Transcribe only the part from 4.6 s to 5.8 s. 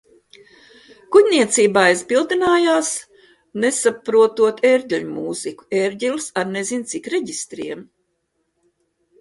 ērģeļmūziku.